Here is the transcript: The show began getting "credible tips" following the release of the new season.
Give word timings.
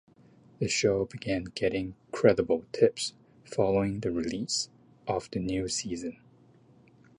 The 0.57 0.67
show 0.67 1.05
began 1.05 1.43
getting 1.53 1.93
"credible 2.11 2.65
tips" 2.71 3.13
following 3.45 3.99
the 3.99 4.09
release 4.09 4.67
of 5.07 5.29
the 5.29 5.37
new 5.39 5.67
season. 5.67 6.17